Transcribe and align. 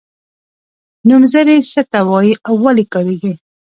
نومځري 1.07 1.57
څه 1.71 1.81
ته 1.91 1.99
وايي 2.09 2.33
او 2.47 2.55
ولې 2.63 2.85
کاریږي. 2.93 3.33